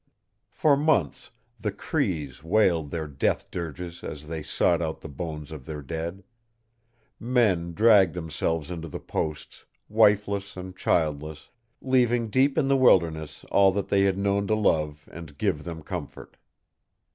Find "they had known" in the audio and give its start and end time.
13.89-14.47